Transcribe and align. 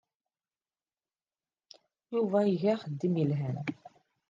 Yuba 2.13 2.39
iga 2.53 2.71
axeddim 2.73 3.13
yelhan. 3.19 3.57